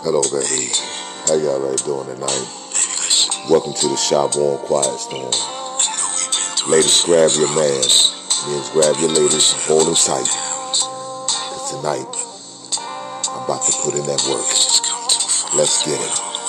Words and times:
Hello, 0.00 0.22
baby. 0.32 0.72
How 1.28 1.36
y'all 1.36 1.60
like 1.60 1.84
doing 1.84 2.08
tonight? 2.08 2.48
Welcome 3.50 3.74
to 3.74 3.88
the 3.88 4.00
Shop 4.00 4.34
on 4.34 4.56
Quiet 4.64 4.96
Storm. 4.96 5.28
Ladies, 6.72 7.04
grab 7.04 7.28
your 7.36 7.52
man. 7.52 7.84
Men, 8.48 8.64
grab 8.72 8.96
your 8.96 9.12
ladies 9.12 9.52
and 9.52 9.60
hold 9.68 9.84
them 9.84 9.94
tight. 10.00 10.24
Cause 10.24 11.76
tonight, 11.76 12.08
I'm 13.28 13.44
about 13.44 13.60
to 13.68 13.72
put 13.84 13.92
in 13.92 14.08
that 14.08 14.24
work. 14.24 14.48
Let's 15.54 15.84
get 15.84 16.00
it. 16.00 16.39